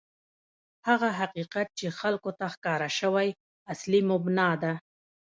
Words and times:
هغه 0.87 1.09
حقیقت 1.19 1.67
چې 1.79 1.87
خلکو 1.99 2.29
ته 2.39 2.45
ښکاره 2.53 2.89
شوی، 2.99 3.29
اصلي 3.73 4.01
مبنا 4.11 4.49
ده. 4.61 4.73